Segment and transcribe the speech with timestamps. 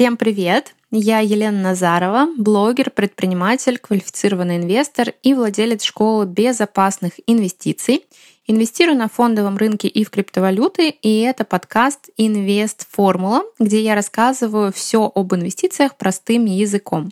[0.00, 0.74] Всем привет!
[0.90, 8.06] Я Елена Назарова, блогер, предприниматель, квалифицированный инвестор и владелец школы безопасных инвестиций.
[8.46, 14.72] Инвестирую на фондовом рынке и в криптовалюты, и это подкаст «Инвест Формула», где я рассказываю
[14.72, 17.10] все об инвестициях простым языком.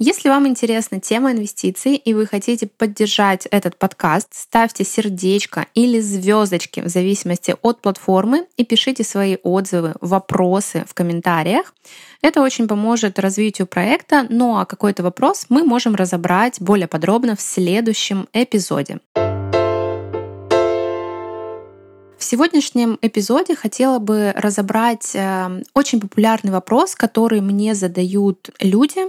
[0.00, 6.78] Если вам интересна тема инвестиций и вы хотите поддержать этот подкаст, ставьте сердечко или звездочки
[6.78, 11.74] в зависимости от платформы и пишите свои отзывы, вопросы в комментариях.
[12.22, 17.40] Это очень поможет развитию проекта, ну а какой-то вопрос мы можем разобрать более подробно в
[17.40, 19.00] следующем эпизоде.
[19.16, 19.27] В
[22.28, 29.00] сегодняшнем эпизоде хотела бы разобрать э, очень популярный вопрос, который мне задают люди.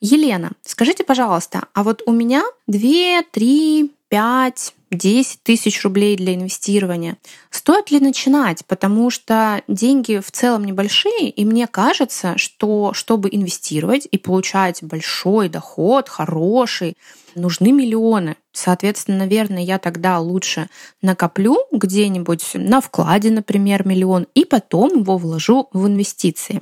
[0.00, 7.16] Елена, скажите, пожалуйста, а вот у меня 2, 3, 5, 10 тысяч рублей для инвестирования.
[7.48, 8.62] Стоит ли начинать?
[8.66, 15.48] Потому что деньги в целом небольшие, и мне кажется, что чтобы инвестировать и получать большой
[15.48, 16.98] доход, хороший,
[17.34, 18.36] нужны миллионы.
[18.52, 20.68] Соответственно, наверное, я тогда лучше
[21.00, 26.60] накоплю где-нибудь на вкладе, например, миллион, и потом его вложу в инвестиции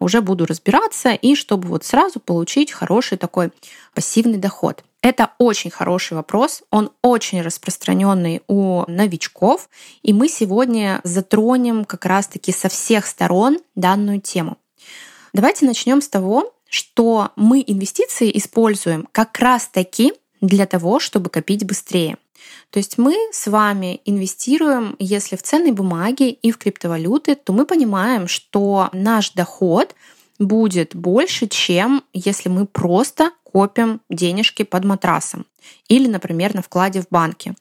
[0.00, 3.52] уже буду разбираться, и чтобы вот сразу получить хороший такой
[3.94, 4.82] пассивный доход.
[5.02, 9.68] Это очень хороший вопрос, он очень распространенный у новичков,
[10.02, 14.58] и мы сегодня затронем как раз-таки со всех сторон данную тему.
[15.32, 22.16] Давайте начнем с того, что мы инвестиции используем как раз-таки для того, чтобы копить быстрее.
[22.70, 27.66] То есть мы с вами инвестируем, если в ценные бумаги и в криптовалюты, то мы
[27.66, 29.94] понимаем, что наш доход
[30.38, 35.46] будет больше, чем если мы просто копим денежки под матрасом
[35.88, 37.54] или, например, на вкладе в банке.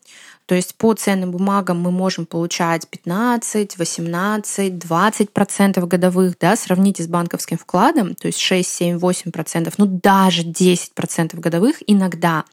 [0.45, 7.03] То есть по ценным бумагам мы можем получать 15, 18, 20 процентов годовых, да, сравните
[7.03, 12.45] с банковским вкладом, то есть 6, 7, 8 процентов, ну даже 10 процентов годовых иногда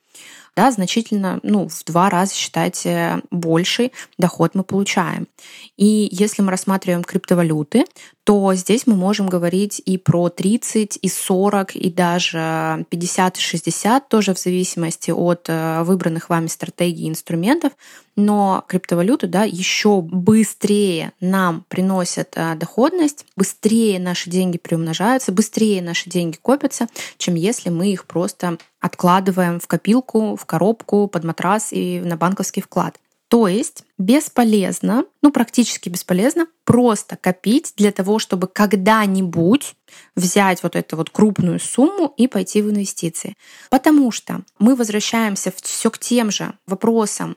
[0.56, 5.28] да, значительно, ну, в два раза, считайте, больший доход мы получаем.
[5.76, 7.84] И если мы рассматриваем криптовалюты,
[8.26, 14.08] то здесь мы можем говорить и про 30, и 40, и даже 50, и 60,
[14.08, 17.70] тоже в зависимости от э, выбранных вами стратегий и инструментов.
[18.16, 26.10] Но криптовалюты да, еще быстрее нам приносят э, доходность, быстрее наши деньги приумножаются, быстрее наши
[26.10, 26.88] деньги копятся,
[27.18, 32.60] чем если мы их просто откладываем в копилку, в коробку, под матрас и на банковский
[32.60, 32.98] вклад.
[33.28, 39.74] То есть бесполезно, ну практически бесполезно, просто копить для того, чтобы когда-нибудь
[40.14, 43.36] взять вот эту вот крупную сумму и пойти в инвестиции.
[43.68, 47.36] Потому что мы возвращаемся все к тем же вопросам,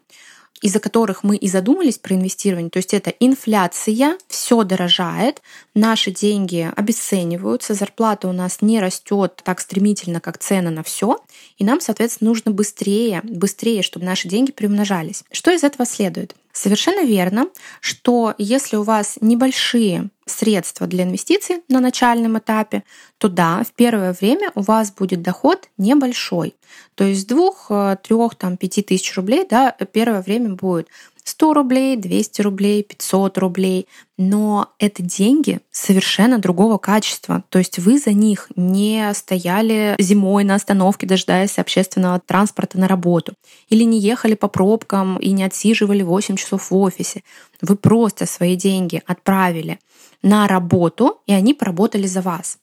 [0.62, 2.70] из-за которых мы и задумались про инвестирование.
[2.70, 5.42] То есть это инфляция, все дорожает,
[5.74, 11.20] наши деньги обесцениваются, зарплата у нас не растет так стремительно, как цена на все,
[11.58, 15.24] и нам, соответственно, нужно быстрее, быстрее, чтобы наши деньги приумножались.
[15.32, 16.36] Что из этого следует?
[16.52, 17.48] Совершенно верно,
[17.80, 22.84] что если у вас небольшие средства для инвестиций на начальном этапе,
[23.18, 26.56] то да, в первое время у вас будет доход небольшой.
[26.96, 30.88] То есть двух, э, трех, там, пяти тысяч рублей, да, первое время будет
[31.30, 33.88] 100 рублей, 200 рублей, 500 рублей.
[34.18, 37.44] Но это деньги совершенно другого качества.
[37.50, 43.34] То есть вы за них не стояли зимой на остановке, дожидаясь общественного транспорта на работу.
[43.70, 47.24] Или не ехали по пробкам и не отсиживали 8 часов в офисе.
[47.62, 49.80] Вы просто свои деньги отправили
[50.22, 52.58] на работу, и они поработали за вас.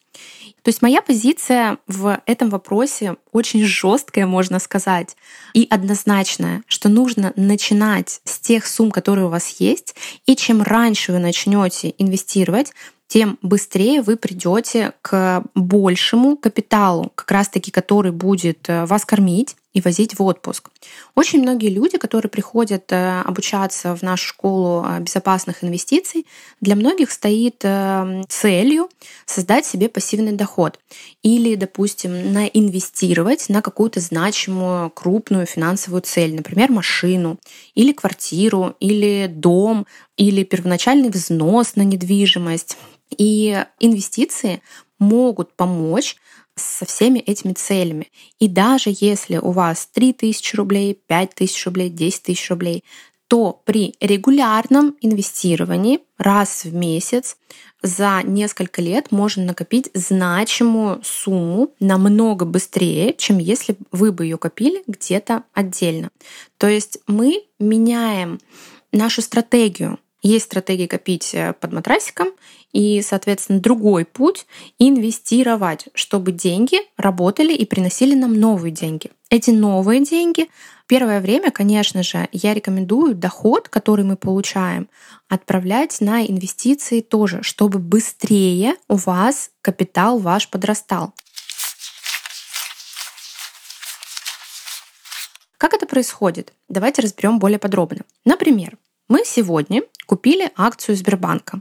[0.62, 5.16] То есть моя позиция в этом вопросе очень жесткая, можно сказать,
[5.54, 9.94] и однозначная, что нужно начинать с тех сумм, которые у вас есть,
[10.26, 12.72] и чем раньше вы начнете инвестировать,
[13.06, 19.82] тем быстрее вы придете к большему капиталу, как раз-таки который будет э, вас кормить, и
[19.82, 20.70] возить в отпуск.
[21.14, 26.26] Очень многие люди, которые приходят э, обучаться в нашу школу э, безопасных инвестиций,
[26.62, 28.88] для многих стоит э, целью
[29.26, 30.80] создать себе пассивный доход
[31.22, 37.38] или, допустим, наинвестировать на какую-то значимую крупную финансовую цель, например, машину
[37.74, 39.86] или квартиру, или дом,
[40.16, 42.78] или первоначальный взнос на недвижимость.
[43.18, 44.62] И инвестиции
[44.98, 46.16] могут помочь
[46.56, 48.10] со всеми этими целями.
[48.38, 52.82] И даже если у вас 3000 рублей, 5000 рублей, 10 тысяч рублей,
[53.28, 57.36] то при регулярном инвестировании раз в месяц
[57.82, 64.82] за несколько лет можно накопить значимую сумму намного быстрее, чем если вы бы ее копили
[64.86, 66.10] где-то отдельно.
[66.56, 68.40] То есть мы меняем
[68.92, 72.30] нашу стратегию Есть стратегия копить э, под матрасиком
[72.72, 74.44] и, соответственно, другой путь—
[74.80, 79.12] инвестировать, чтобы деньги работали и приносили нам новые деньги.
[79.30, 80.48] Эти новые деньги
[80.88, 84.88] Первое время, конечно же, я рекомендую доход, который мы получаем,
[85.28, 91.12] отправлять на инвестиции тоже, чтобы быстрее у вас капитал ваш подрастал.
[95.58, 96.52] Как это происходит?
[96.68, 98.02] Давайте разберем более подробно.
[98.24, 98.76] Например,
[99.08, 101.60] мы сегодня купили акцию Сбербанка.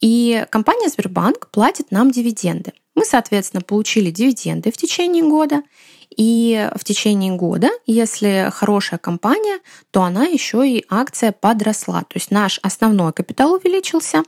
[0.00, 2.72] И компания Сбербанк платит нам дивиденды.
[2.94, 5.62] Мы, соответственно, получили дивиденды в течение года.
[6.16, 9.60] И в течение года, если хорошая компания,
[9.90, 12.00] то она еще и акция подросла.
[12.00, 14.22] То есть наш основной капитал увеличился,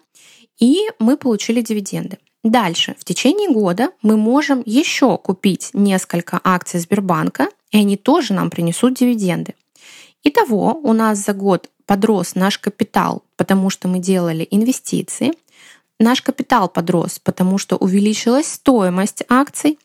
[0.59, 2.19] и мы получили дивиденды.
[2.43, 8.51] Дальше, в течение года мы можем еще купить несколько акций Сбербанка, и они тоже нам
[8.51, 9.55] принесут дивиденды.
[10.23, 15.33] Итого у нас за год подрос наш капитал, потому что мы делали инвестиции.
[15.99, 19.77] Наш капитал подрос, потому что увеличилась стоимость акций.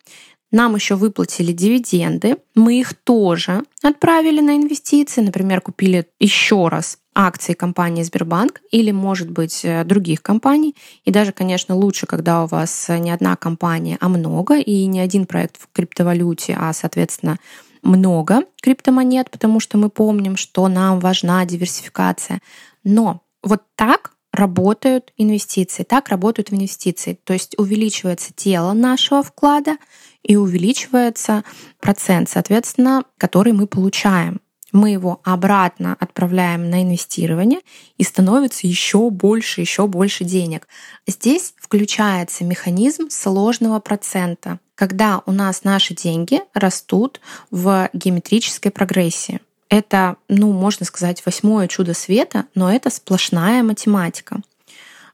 [0.51, 2.37] Нам еще выплатили дивиденды.
[2.53, 5.21] Мы их тоже отправили на инвестиции.
[5.21, 10.75] Например, купили еще раз акции компании Сбербанк или, может быть, э, других компаний.
[11.05, 15.25] И даже, конечно, лучше, когда у вас не одна компания, а много, и не один
[15.25, 17.39] проект в криптовалюте, а, соответственно,
[17.85, 22.41] много криптомонет, потому что мы помним, что нам важна диверсификация.
[22.83, 27.17] Но вот так работают инвестиции, так работают инвестиции.
[27.23, 29.77] То есть увеличивается тело нашего вклада
[30.23, 31.43] и увеличивается
[31.79, 34.41] процент, соответственно, который мы получаем
[34.75, 37.61] мы его обратно отправляем на инвестирование
[37.97, 40.67] и становится еще больше, еще больше денег.
[41.07, 49.39] Здесь включается механизм сложного процента, когда у нас наши деньги растут в геометрической прогрессии.
[49.69, 54.41] Это, ну, можно сказать, восьмое чудо света, но это сплошная математика.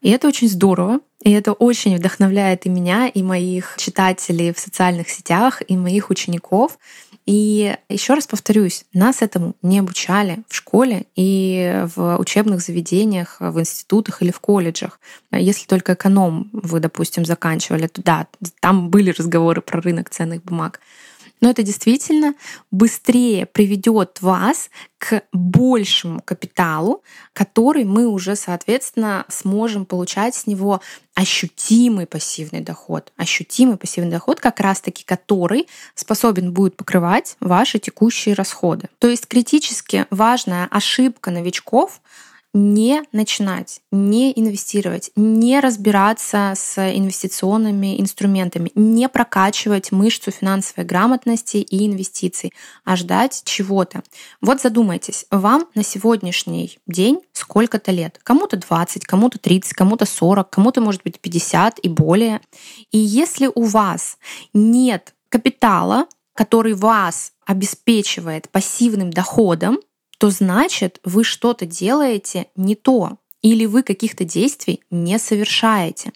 [0.02, 5.08] И это очень здорово, и это очень вдохновляет и меня, и моих читателей в социальных
[5.08, 6.78] сетях, и моих учеников.
[7.24, 13.60] И еще раз повторюсь, нас этому не обучали в школе и в учебных заведениях, в
[13.60, 14.98] институтах или в колледжах.
[15.30, 18.26] Если только эконом вы, допустим, заканчивали, то да,
[18.60, 20.80] там были разговоры про рынок ценных бумаг
[21.42, 22.34] но это действительно
[22.70, 27.02] быстрее приведет вас к большему капиталу,
[27.32, 30.80] который мы уже, соответственно, сможем получать с него
[31.14, 33.12] ощутимый пассивный доход.
[33.16, 35.66] Ощутимый пассивный доход, как раз-таки который
[35.96, 38.88] способен будет покрывать ваши текущие расходы.
[39.00, 42.00] То есть критически важная ошибка новичков
[42.54, 51.86] не начинать, не инвестировать, не разбираться с инвестиционными инструментами, не прокачивать мышцу финансовой грамотности и
[51.86, 52.52] инвестиций,
[52.84, 54.02] а ждать чего-то.
[54.40, 58.20] Вот задумайтесь, вам на сегодняшний день сколько-то лет?
[58.22, 62.40] Кому-то 20, кому-то 30, кому-то 40, кому-то, может быть, 50 и более.
[62.90, 64.18] И если у вас
[64.52, 69.78] нет капитала, который вас обеспечивает пассивным доходом,
[70.22, 76.12] то значит вы что-то делаете не то или вы каких-то действий не совершаете.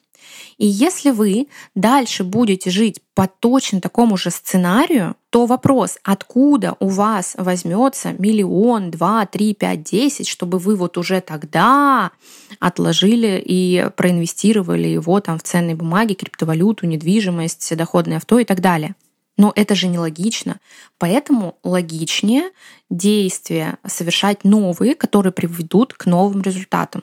[0.58, 6.86] И если вы дальше будете жить по точно такому же сценарию, то вопрос, откуда у
[6.86, 12.12] вас возьмется миллион, два, три, пять, десять, чтобы вы вот уже тогда
[12.60, 18.94] отложили и проинвестировали его там в ценные бумаги, криптовалюту, недвижимость, доходное авто и так далее.
[19.36, 20.60] Но это же нелогично.
[20.98, 22.50] Поэтому логичнее
[22.90, 27.02] действия совершать новые, которые приведут к новым результатам.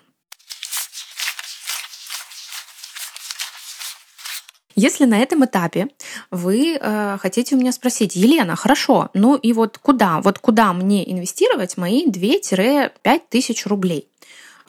[4.75, 5.89] Если на этом этапе
[6.31, 11.09] вы э, хотите у меня спросить, Елена, хорошо, ну и вот куда, вот куда мне
[11.11, 14.07] инвестировать мои 2-5 тысяч рублей?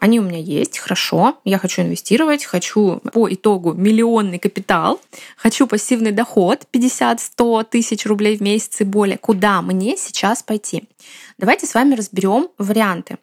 [0.05, 5.01] Они у меня есть, хорошо, я хочу инвестировать, хочу по итогу миллионный капитал,
[5.35, 9.17] хочу пассивный доход 50-100 тысяч рублей в месяц и более.
[9.17, 10.85] Куда мне сейчас пойти?
[11.39, 13.17] Давайте с вами разберем варианты.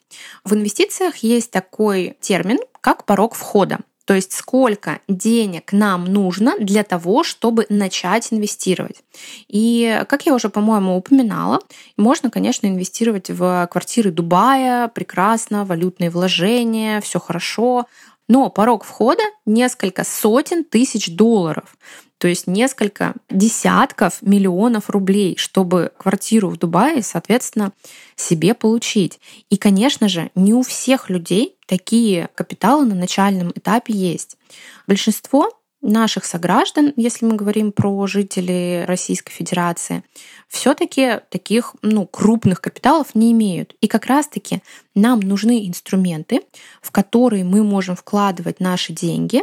[0.44, 3.78] В инвестициях есть такой термин, как порог входа.
[4.06, 9.04] То есть сколько денег нам нужно для того, чтобы начать инвестировать.
[9.48, 11.60] И, как я уже, по-моему, упоминала,
[11.98, 17.86] можно, конечно, инвестировать в квартиры Дубая, прекрасно, валютные вложения, все хорошо,
[18.28, 21.76] но порог входа несколько сотен тысяч долларов.
[22.22, 27.72] То есть несколько десятков миллионов рублей, чтобы квартиру в Дубае, соответственно,
[28.16, 29.20] себе получить.
[29.50, 34.38] И, конечно же, не у всех людей такие капиталы на начальном этапе есть.
[34.86, 35.50] Большинство
[35.82, 40.04] наших сограждан, если мы говорим про жителей Российской Федерации,
[40.48, 43.76] все-таки таких ну, крупных капиталов не имеют.
[43.82, 44.62] И как раз-таки
[44.94, 46.42] нам нужны инструменты,
[46.84, 49.42] в которые мы можем вкладывать наши деньги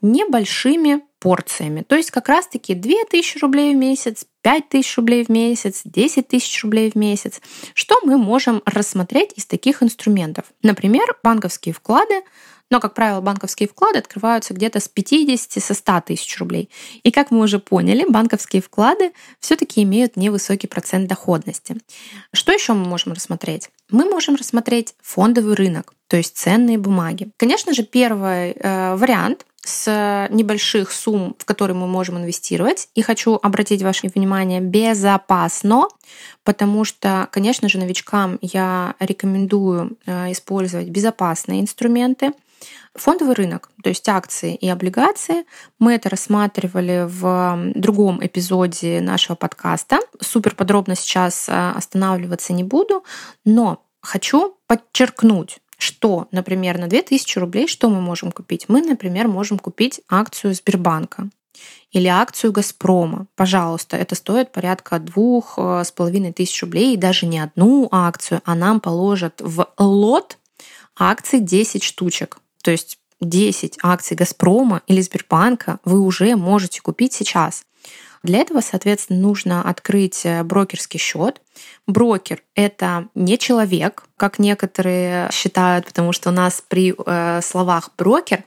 [0.00, 1.80] небольшими порциями.
[1.80, 6.90] То есть как раз-таки 2000 рублей в месяц, 5000 рублей в месяц, 10 тысяч рублей
[6.90, 7.40] в месяц.
[7.72, 10.44] Что мы можем рассмотреть из таких инструментов?
[10.62, 12.24] Например, банковские вклады,
[12.70, 16.68] но, как правило, банковские вклады открываются где-то с 50 со 100 тысяч рублей.
[17.02, 21.78] И как мы уже поняли, банковские вклады все-таки имеют невысокий процент доходности.
[22.34, 23.70] Что еще мы можем рассмотреть?
[23.90, 27.30] Мы можем рассмотреть фондовый рынок, то есть ценные бумаги.
[27.38, 32.88] Конечно же, первый э, вариант с небольших сумм, в которые мы можем инвестировать.
[32.94, 35.88] И хочу обратить ваше внимание безопасно,
[36.44, 42.32] потому что, конечно же, новичкам я рекомендую э, использовать безопасные инструменты.
[42.94, 45.44] Фондовый рынок, то есть акции и облигации,
[45.80, 49.98] мы это рассматривали в другом эпизоде нашего подкаста.
[50.20, 53.02] Супер подробно сейчас э, останавливаться не буду,
[53.44, 58.66] но хочу подчеркнуть, что, например, на 2000 рублей что мы можем купить?
[58.68, 61.28] Мы, например, можем купить акцию Сбербанка
[61.92, 63.26] или акцию Газпрома.
[63.36, 68.40] Пожалуйста, это стоит порядка двух э, с половиной тысяч рублей, и даже не одну акцию,
[68.44, 70.38] а нам положат в лот
[70.98, 72.38] акций 10 штучек.
[72.62, 77.64] То есть 10 акций Газпрома или Сбербанка вы уже можете купить сейчас.
[78.24, 81.42] Для этого, соответственно, нужно открыть э, брокерский счет.
[81.86, 88.44] Брокер— это не человек, как некоторые считают, потому что у нас при э, словах брокер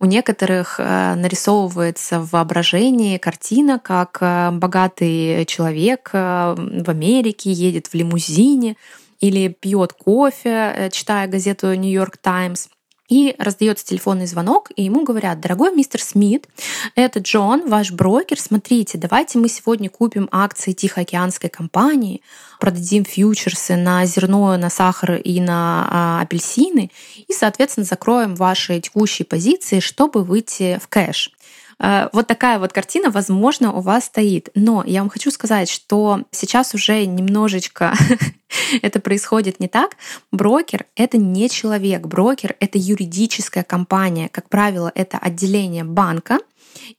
[0.00, 4.18] у некоторых э, нарисовывается в воображении картина, как
[4.54, 8.76] богатый человек в Америке едет в лимузине
[9.20, 12.68] или пьет кофе, читая газету Нью-Йорк Таймс
[13.08, 16.46] и раздается телефонный звонок, и ему говорят, дорогой мистер Смит,
[16.94, 22.22] это Джон, ваш брокер, смотрите, давайте мы сегодня купим акции Тихоокеанской компании,
[22.60, 26.90] продадим фьючерсы на зерно, на сахар и на а, апельсины,
[27.26, 31.32] и, соответственно, закроем ваши текущие позиции, чтобы выйти в кэш.
[31.80, 34.50] Э, вот такая вот картина, возможно, у вас стоит.
[34.54, 37.94] Но я вам хочу сказать, что сейчас уже немножечко
[38.82, 39.96] это происходит не так.
[40.32, 42.06] Брокер— это не человек.
[42.06, 44.28] Брокер— это юридическая компания.
[44.28, 46.38] Как правило, это отделение банка,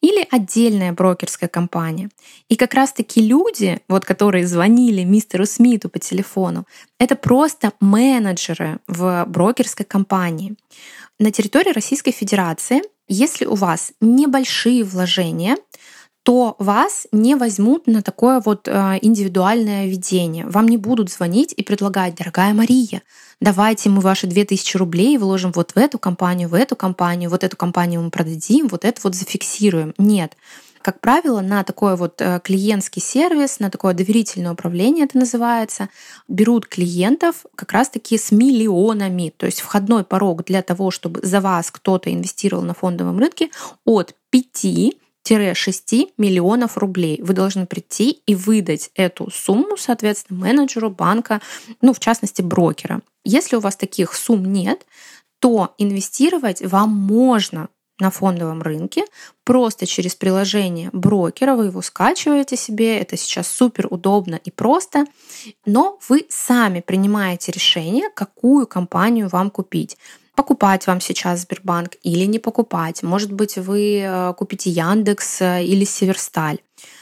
[0.01, 2.09] или отдельная брокерская компания.
[2.47, 6.65] И как раз-таки люди, вот, которые звонили мистеру Смиту по телефону,
[6.99, 10.55] это просто менеджеры в брокерской компании.
[11.17, 15.57] На территории Российской Федерации если у вас небольшие вложения,
[16.23, 20.45] то вас не возьмут на такое вот э, индивидуальное ведение.
[20.45, 23.01] Вам не будут звонить и предлагать, дорогая Мария,
[23.41, 27.57] давайте мы ваши 2000 рублей вложим вот в эту компанию, в эту компанию, вот эту
[27.57, 29.93] компанию мы продадим, вот это вот зафиксируем.
[29.97, 30.33] Нет.
[30.81, 35.89] Как правило, на такой вот э, клиентский сервис, на такое доверительное управление это называется,
[36.27, 39.33] берут клиентов как раз-таки с миллионами.
[39.35, 43.49] То есть входной порог для того, чтобы за вас кто-то инвестировал на фондовом рынке
[43.85, 44.95] от 5
[45.53, 47.19] 6 миллионов рублей.
[47.21, 51.41] Вы должны прийти и выдать эту сумму, соответственно, менеджеру банка,
[51.81, 53.01] ну, в частности, брокера.
[53.23, 54.85] Если у вас таких сумм нет,
[55.39, 57.69] то инвестировать вам можно
[57.99, 59.05] на фондовом рынке,
[59.43, 65.05] просто через приложение брокера вы его скачиваете себе, это сейчас супер удобно и просто,
[65.65, 69.97] но вы сами принимаете решение, какую компанию вам купить
[70.35, 73.03] покупать вам сейчас Сбербанк или не покупать.
[73.03, 76.59] Может быть, вы э, купите Яндекс э, или Северсталь.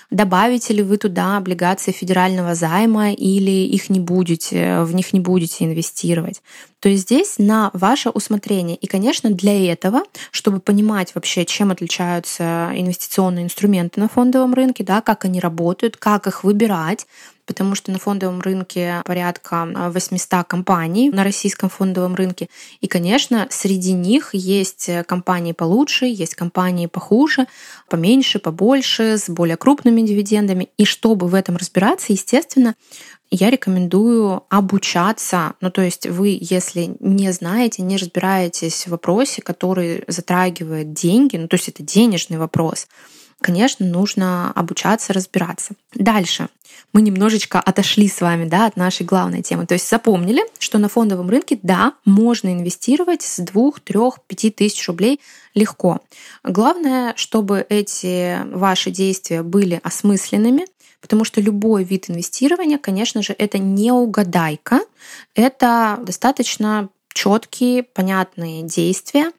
[0.10, 5.66] Добавите ли вы туда облигации федерального займа или их не будете, в них не будете
[5.66, 6.42] инвестировать.
[6.80, 8.78] То есть здесь на ваше усмотрение.
[8.78, 15.02] И, конечно, для этого, чтобы понимать вообще, чем отличаются инвестиционные инструменты на фондовом рынке, да,
[15.02, 17.06] как они работают, как их выбирать,
[17.48, 22.50] потому что на фондовом рынке порядка 800 компаний на российском фондовом рынке.
[22.82, 27.48] И, конечно, среди них есть компании получше, есть компании похуже,
[27.90, 30.70] поменьше, побольше, с более крупными дивидендами.
[30.78, 32.76] И чтобы в этом разбираться, естественно,
[33.30, 35.54] я рекомендую обучаться.
[35.60, 41.48] Ну, то есть вы, если не знаете, не разбираетесь в вопросе, который затрагивает деньги, ну,
[41.48, 42.88] то есть это денежный вопрос,
[43.42, 45.74] конечно, нужно обучаться, разбираться.
[45.94, 46.50] Дальше.
[46.94, 49.66] Мы немножечко отошли с вами да, от нашей главной темы.
[49.66, 54.88] То есть запомнили, что на фондовом рынке, да, можно инвестировать с 2, 3, 5 тысяч
[54.88, 55.20] рублей
[55.54, 56.00] легко.
[56.44, 60.66] Главное, чтобы эти ваши действия были осмысленными,
[61.02, 64.82] потому что любой вид инвестирования, конечно же, это не угадайка,
[65.36, 69.32] это достаточно четкие, понятные действия,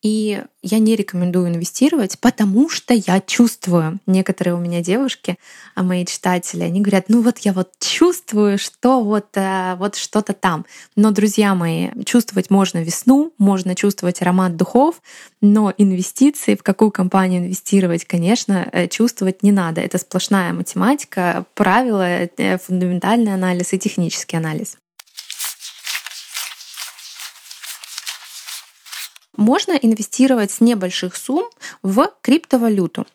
[0.00, 3.98] И я не рекомендую инвестировать, потому что я чувствую.
[4.06, 5.38] Некоторые у меня девушки,
[5.74, 10.34] а мои читатели, они говорят, ну вот я вот чувствую, что вот, э, вот что-то
[10.34, 10.66] там.
[10.94, 15.02] Но, друзья мои, чувствовать можно весну, можно чувствовать аромат духов,
[15.40, 19.80] но инвестиции, в какую компанию инвестировать, конечно, э, чувствовать не надо.
[19.80, 24.76] Это сплошная математика, правила, э, фундаментальный анализ и технический анализ.
[29.38, 31.48] Можно инвестировать с небольших сумм
[31.84, 33.06] в криптовалюту.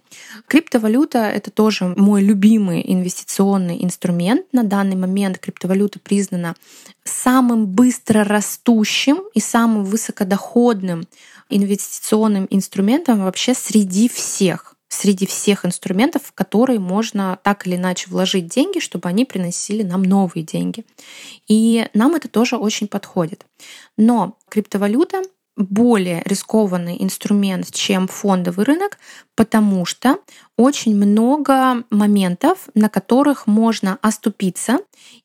[0.48, 4.46] Криптовалюта— это тоже мой любимый инвестиционный инструмент.
[4.54, 6.56] На данный момент криптовалюта признана
[7.04, 11.04] самым быстро растущим и самым высокодоходным
[11.50, 18.48] инвестиционным инструментом вообще среди всех среди всех инструментов, в которые можно так или иначе вложить
[18.48, 20.86] деньги, чтобы они приносили нам новые деньги.
[21.48, 23.44] И нам это тоже очень подходит.
[23.98, 25.24] Но криптовалюта
[25.56, 28.98] более рискованный инструмент, чем фондовый рынок,
[29.36, 30.18] потому что
[30.58, 34.80] очень много моментов, на которых можно оступиться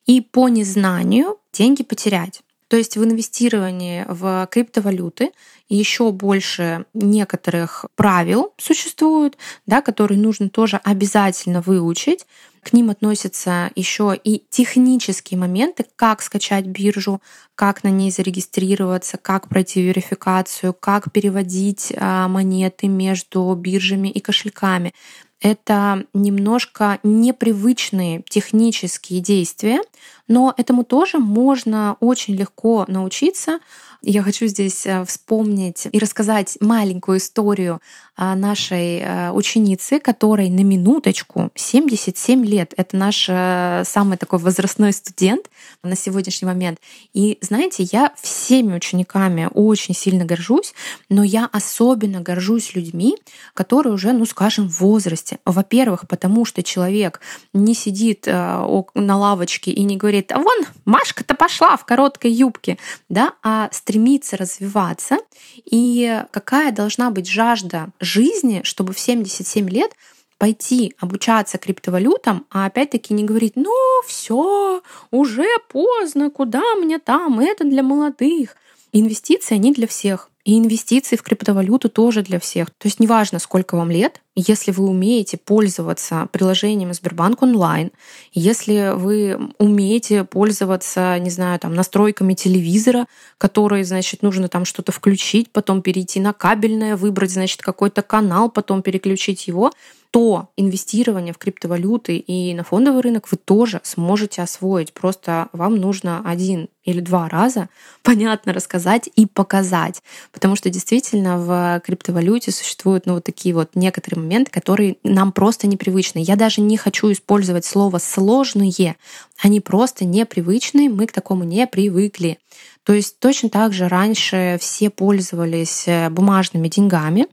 [0.05, 2.41] и по незнанию деньги потерять.
[2.69, 5.31] То есть в инвестировании в криптовалюты
[5.69, 12.27] еще больше некоторых правил существуют, да, которые нужно тоже обязательно выучить.
[12.61, 17.21] К ним относятся еще и технические моменты, как скачать биржу,
[17.55, 24.93] как на ней зарегистрироваться, как пройти верификацию, как переводить а, монеты между биржами и кошельками
[25.41, 29.81] это немножко непривычные технические действия,
[30.27, 33.59] но этому тоже можно очень легко научиться.
[34.01, 37.81] Я хочу здесь э, вспомнить и рассказать маленькую историю
[38.17, 42.73] нашей э, ученицы, которой на минуточку 77 лет.
[42.77, 45.49] Это наш э, самый такой возрастной студент
[45.83, 46.79] на сегодняшний момент.
[47.13, 50.73] И знаете, я всеми учениками очень сильно горжусь,
[51.09, 53.17] но я особенно горжусь людьми,
[53.53, 55.39] которые уже, ну скажем, в возрасте.
[55.45, 57.21] Во-первых, потому что человек
[57.53, 63.33] не сидит на лавочке и не говорит, а вон Машка-то пошла в короткой юбке, да,
[63.43, 65.17] а стремится развиваться.
[65.65, 69.91] И какая должна быть жажда жизни, чтобы в 77 лет
[70.37, 73.73] пойти обучаться криптовалютам, а опять-таки не говорить, ну
[74.05, 78.55] все, уже поздно, куда мне там, это для молодых.
[78.93, 80.29] Инвестиции, они для всех.
[80.45, 82.69] И инвестиции в криптовалюту тоже для всех.
[82.69, 87.91] То есть неважно, сколько вам лет, если вы умеете пользоваться приложением Сбербанк онлайн,
[88.31, 93.05] если вы умеете пользоваться, не знаю, там, настройками телевизора,
[93.37, 98.81] которые, значит, нужно там что-то включить, потом перейти на кабельное, выбрать, значит, какой-то канал, потом
[98.81, 99.71] переключить его,
[100.11, 104.93] то инвестирование в криптовалюты и на фондовый рынок вы тоже сможете освоить.
[104.93, 107.69] Просто вам нужно один или два раза
[108.03, 110.01] понятно рассказать и показать.
[110.31, 115.67] Потому что действительно в криптовалюте существуют ну, вот такие вот некоторые моменты, которые нам просто
[115.67, 116.19] непривычны.
[116.19, 118.95] Я даже не хочу использовать слово «сложные».
[119.41, 122.37] Они просто непривычные, мы к такому не привыкли.
[122.83, 127.27] То есть точно так же раньше все пользовались э, бумажными деньгами,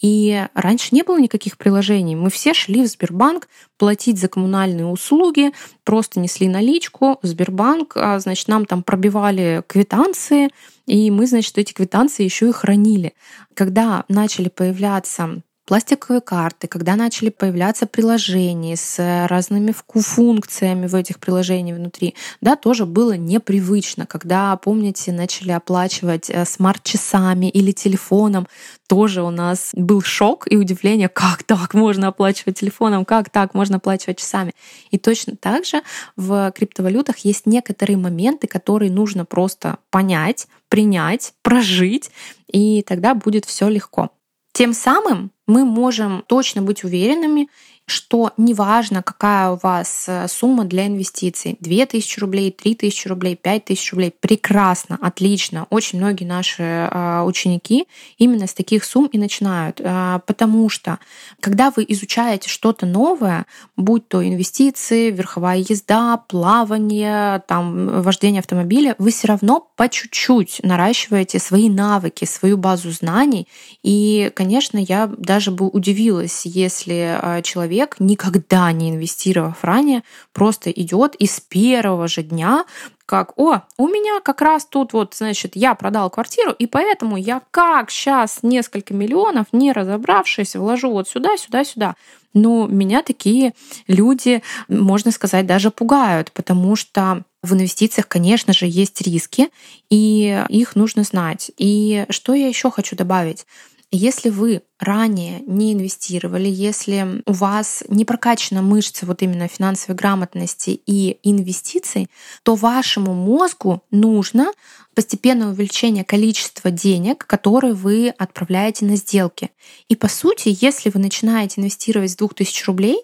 [0.00, 2.16] и раньше не было никаких приложений.
[2.16, 5.52] Мы все шли в Сбербанк платить за коммунальные услуги,
[5.84, 10.50] просто несли наличку в Сбербанк, а, значит, нам там пробивали квитанции,
[10.86, 13.14] и мы, значит, эти квитанции еще и хранили.
[13.54, 21.76] Когда начали появляться пластиковые карты, когда начали появляться приложения с разными функциями в этих приложениях
[21.76, 24.06] внутри, да, тоже было непривычно.
[24.06, 28.46] Когда, помните, начали оплачивать э, смарт-часами или телефоном,
[28.86, 33.76] тоже у нас был шок и удивление, как так можно оплачивать телефоном, как так можно
[33.76, 34.52] оплачивать часами.
[34.92, 35.82] И точно так же
[36.14, 42.10] в криптовалютах есть некоторые моменты, которые нужно просто понять, принять, прожить,
[42.46, 44.10] и тогда будет все легко.
[44.56, 47.50] Тем самым мы можем точно быть уверенными
[47.86, 54.12] что неважно, какая у вас э, сумма для инвестиций, 2000 рублей, 3000 рублей, 5000 рублей,
[54.18, 55.68] прекрасно, отлично.
[55.70, 57.86] Очень многие наши э, ученики
[58.18, 60.98] именно с таких сумм и начинают, э, потому что
[61.38, 63.46] когда вы изучаете что-то новое,
[63.76, 71.38] будь то инвестиции, верховая езда, плавание, там, вождение автомобиля, вы все равно по чуть-чуть наращиваете
[71.38, 73.46] свои навыки, свою базу знаний.
[73.84, 81.14] И, конечно, я даже бы удивилась, если человек человек, никогда не инвестировав ранее, просто идет
[81.16, 82.64] и с первого же дня
[83.04, 87.40] как, о, у меня как раз тут вот, значит, я продал квартиру, и поэтому я
[87.52, 91.94] как сейчас несколько миллионов, не разобравшись, вложу вот сюда, сюда, сюда.
[92.34, 93.52] Но меня такие
[93.86, 99.50] люди, можно сказать, даже пугают, потому что в инвестициях, конечно же, есть риски,
[99.88, 101.52] и их нужно знать.
[101.56, 103.46] И что я еще хочу добавить?
[103.92, 110.70] Если вы ранее не инвестировали, если у вас не прокачана мышца вот именно финансовой грамотности
[110.86, 112.10] и инвестиций,
[112.42, 114.52] то вашему мозгу нужно
[114.94, 119.50] постепенное увеличение количества денег, которые вы отправляете на сделки.
[119.88, 122.98] И по сути, если вы начинаете инвестировать с 2000 рублей,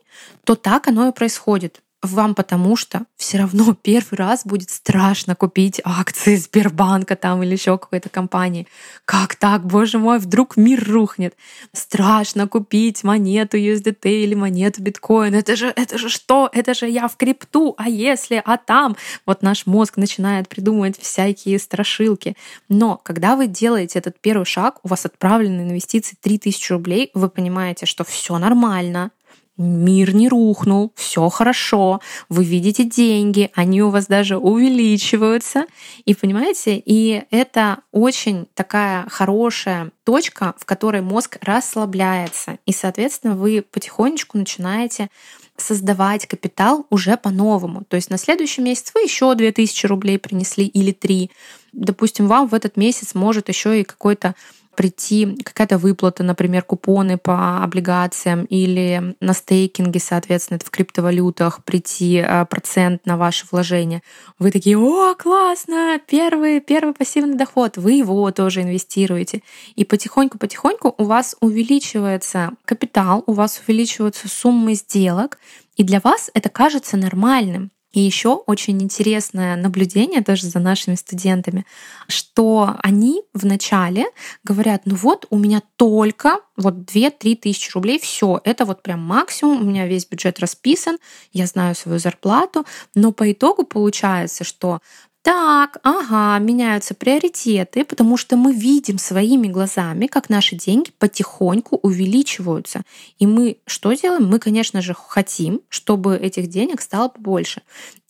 [0.45, 5.81] то так оно и происходит вам потому что все равно первый раз будет страшно купить
[5.85, 8.67] акции Сбербанка там или еще какой-то компании.
[9.05, 11.35] Как так, боже мой, вдруг мир рухнет.
[11.73, 15.35] Страшно купить монету USDT или монету биткоин.
[15.35, 16.51] Это же, это же что?
[16.53, 18.97] Это же я в крипту, а если, а там?
[19.27, 22.37] Вот наш мозг начинает придумывать всякие страшилки.
[22.69, 27.87] Но когда вы делаете этот первый шаг, у вас отправлены инвестиции 3000 рублей, вы понимаете,
[27.87, 29.11] что все нормально,
[29.57, 35.67] мир не рухнул, все хорошо, вы видите деньги, они у вас даже увеличиваются.
[36.05, 42.59] И понимаете, и это очень такая хорошая точка, в которой мозг расслабляется.
[42.67, 45.09] И, соответственно, вы потихонечку начинаете
[45.57, 47.85] создавать капитал уже по-новому.
[47.85, 51.31] То есть на следующий месяц вы еще 2000 рублей принесли или 3.
[51.73, 54.35] Допустим, вам в этот месяц может еще и какой-то
[54.75, 62.19] прийти какая-то выплата, например, купоны по облигациям или на стейкинге, соответственно, это в криптовалютах, прийти
[62.19, 64.03] а, процент на ваше вложение.
[64.39, 69.43] Вы такие, о, классно, первый, первый пассивный доход, вы его тоже инвестируете.
[69.77, 75.39] И потихоньку-потихоньку у вас увеличивается капитал, у вас увеличиваются суммы сделок,
[75.77, 77.71] и для вас это кажется нормальным.
[77.93, 81.67] И еще очень интересное наблюдение даже за нашими студентами,
[82.09, 84.07] что они вначале
[84.45, 89.61] говорят, ну вот у меня только вот 2-3 тысячи рублей, все, это вот прям максимум,
[89.61, 90.99] у меня весь бюджет расписан,
[91.33, 94.81] я знаю свою зарплату, но по итогу получается, что
[95.23, 102.83] так, ага, меняются приоритеты, потому что мы видим своими глазами, как наши деньги потихоньку увеличиваются.
[103.21, 104.27] И мы что делаем?
[104.27, 107.63] Мы, конечно же, хотим, чтобы этих денег стало побольше.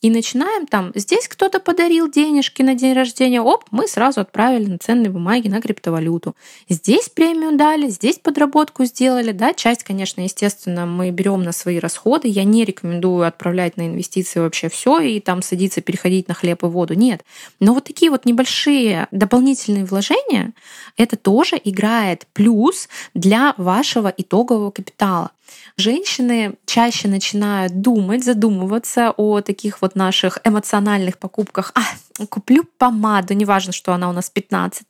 [0.03, 4.79] И начинаем там, здесь кто-то подарил денежки на день рождения, оп, мы сразу отправили на
[4.79, 6.35] ценные бумаги, на криптовалюту.
[6.69, 12.27] Здесь премию дали, здесь подработку сделали, да, часть, конечно, естественно, мы берем на свои расходы.
[12.27, 16.67] Я не рекомендую отправлять на инвестиции вообще все и там садиться, переходить на хлеб и
[16.67, 16.95] воду.
[16.95, 17.25] Нет.
[17.61, 20.53] Но вот такие вот небольшие дополнительные вложения,
[20.97, 25.31] это тоже играет плюс для вашего итогового капитала.
[25.77, 31.73] Женщины чаще начинают думать, задумываться о таких вот наших эмоциональных покупках.
[31.75, 31.81] А,
[32.29, 34.87] куплю помаду, неважно, что она у нас 15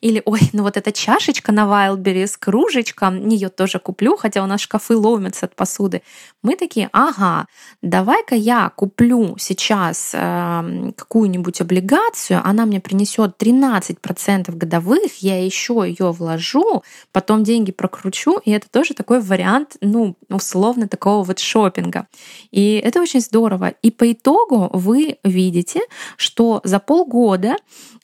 [0.00, 4.60] или, ой, ну вот эта чашечка на Wildberries, кружечка, ее тоже куплю, хотя у нас
[4.60, 6.02] шкафы ломятся от посуды.
[6.42, 7.46] Мы такие, ага,
[7.82, 16.12] давай-ка я куплю сейчас э, какую-нибудь облигацию, она мне принесет 13% годовых, я еще ее
[16.12, 16.82] вложу,
[17.12, 22.06] потом деньги прокручу, и это тоже такой вариант, ну, условно такого вот шопинга.
[22.50, 23.74] И это очень здорово.
[23.82, 25.80] И по итогу вы видите,
[26.16, 27.56] что за полгода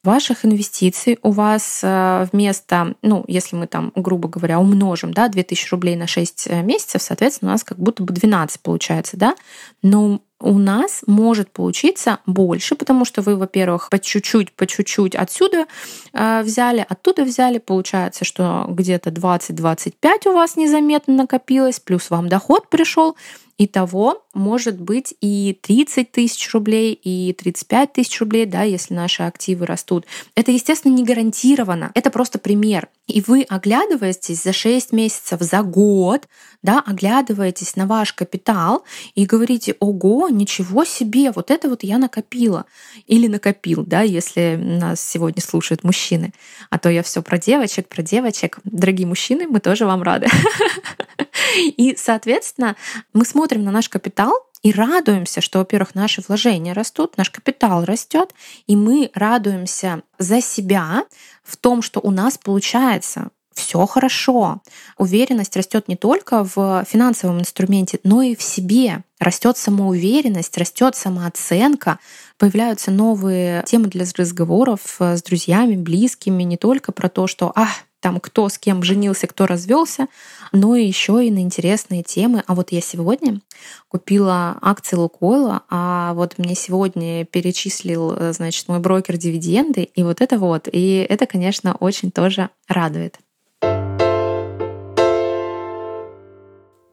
[0.03, 5.71] ваших инвестиций у вас э, вместо, ну, если мы там, грубо говоря, умножим, да, 2000
[5.71, 9.35] рублей на 6 э, месяцев, соответственно, у нас как будто бы 12 получается, да,
[9.83, 15.67] но у нас может получиться больше, потому что вы, во-первых, по чуть-чуть, по чуть-чуть отсюда
[16.13, 19.93] э, взяли, оттуда взяли, получается, что где-то 20-25
[20.27, 23.17] у вас незаметно накопилось, плюс вам доход пришел,
[23.61, 29.67] Итого может быть и 30 тысяч рублей, и 35 тысяч рублей, да, если наши активы
[29.67, 30.07] растут.
[30.37, 31.91] Это, естественно, не гарантированно.
[31.95, 32.89] Это просто пример.
[33.09, 36.29] И вы оглядываетесь за 6 месяцев, за год,
[36.63, 38.85] да, оглядываетесь на ваш капитал
[39.17, 42.65] и говорите, ого, ничего себе, вот это вот я накопила.
[43.09, 46.33] Или накопил, да, если нас сегодня слушают мужчины.
[46.71, 48.61] А то я все про девочек, про девочек.
[48.63, 50.29] Дорогие мужчины, мы тоже вам рады.
[51.57, 52.77] И, соответственно,
[53.13, 58.35] мы смотрим на наш капитал и радуемся, что, во-первых, наши вложения растут, наш капитал растет,
[58.67, 61.05] и мы радуемся за себя
[61.45, 64.63] в том, что у нас получается все хорошо.
[64.97, 69.03] Уверенность растет не только в финансовом инструменте, но и в себе.
[69.19, 71.99] Растет самоуверенность, растет самооценка,
[72.39, 77.67] появляются новые темы для разговоров с друзьями, близкими, не только про то, что «а,
[78.01, 80.07] там кто с кем женился, кто развелся,
[80.53, 82.45] но еще и на интересные темы.
[82.47, 83.41] А вот я сегодня
[83.89, 90.39] купила акции Лукойла, а вот мне сегодня перечислил, значит, мой брокер дивиденды, и вот это
[90.39, 90.69] вот.
[90.71, 93.19] И это, конечно, очень тоже радует.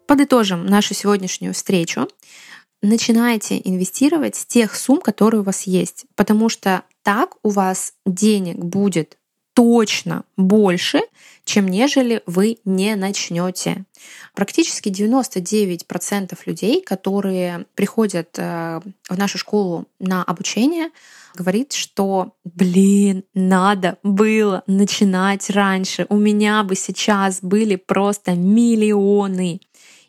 [0.07, 2.07] Подытожим нашу сегодняшнюю встречу.
[2.81, 8.57] начинайте инвестировать с тех сумм, которые у вас есть, потому что так у вас денег
[8.57, 9.17] будет
[9.55, 11.01] точно больше,
[11.45, 13.85] чем нежели вы не начнете.
[14.35, 20.89] Практически 99% людей, которые приходят э, в нашу школу на обучение,
[21.35, 26.05] говорит, что, блин, надо было начинать раньше.
[26.09, 29.61] У меня бы сейчас были просто миллионы.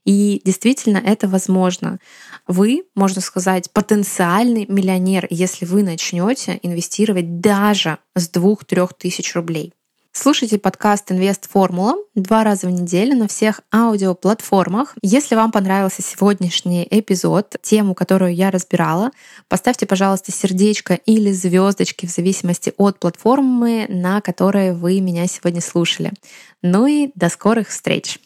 [0.07, 1.99] И действительно это возможно.
[2.47, 9.75] Вы, можно сказать, потенциальный миллионер, если вы начнете инвестировать даже с 2-3 тысяч рублей.
[10.13, 14.95] Слушайте подкаст «Инвест Формула» два раза в неделю на всех аудиоплатформах.
[15.03, 19.11] Если вам понравился сегодняшний эпизод, тему, которую я разбирала,
[19.49, 26.13] поставьте, пожалуйста, сердечко или звездочки в зависимости от платформы, на которой вы меня сегодня слушали.
[26.63, 28.19] Ну и до скорых встреч!